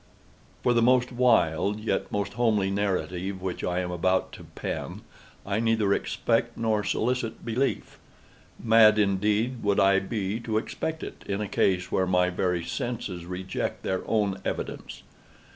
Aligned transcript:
For 0.63 0.73
the 0.73 0.81
most 0.81 1.11
wild, 1.11 1.79
yet 1.79 2.11
most 2.11 2.33
homely 2.33 2.71
narrative 2.71 3.39
which 3.39 3.63
I 3.63 3.81
am 3.81 3.91
about 3.91 4.31
to 4.31 4.45
pen, 4.55 5.01
I 5.45 5.59
neither 5.59 5.93
expect 5.93 6.57
nor 6.57 6.83
solicit 6.83 7.45
belief. 7.45 7.99
Mad 8.59 8.97
indeed 8.97 9.61
would 9.61 9.79
I 9.79 9.99
be 9.99 10.39
to 10.39 10.57
expect 10.57 11.03
it, 11.03 11.23
in 11.27 11.39
a 11.39 11.47
case 11.47 11.91
where 11.91 12.07
my 12.07 12.31
very 12.31 12.63
senses 12.63 13.25
reject 13.27 13.83
their 13.83 14.01
own 14.07 14.39
evidence. 14.43 15.03